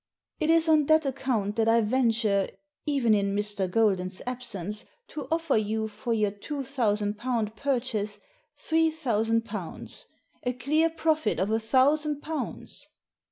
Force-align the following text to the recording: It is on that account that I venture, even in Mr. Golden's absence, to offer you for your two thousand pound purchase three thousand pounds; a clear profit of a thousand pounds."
It 0.39 0.49
is 0.49 0.67
on 0.67 0.87
that 0.87 1.05
account 1.05 1.57
that 1.57 1.67
I 1.69 1.81
venture, 1.81 2.47
even 2.87 3.13
in 3.13 3.35
Mr. 3.35 3.69
Golden's 3.69 4.19
absence, 4.25 4.85
to 5.09 5.27
offer 5.29 5.55
you 5.57 5.87
for 5.87 6.11
your 6.11 6.31
two 6.31 6.63
thousand 6.63 7.19
pound 7.19 7.55
purchase 7.55 8.19
three 8.57 8.89
thousand 8.89 9.45
pounds; 9.45 10.07
a 10.41 10.53
clear 10.53 10.89
profit 10.89 11.37
of 11.37 11.51
a 11.51 11.59
thousand 11.59 12.21
pounds." 12.21 12.87